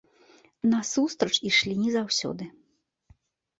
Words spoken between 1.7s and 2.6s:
не заўсёды.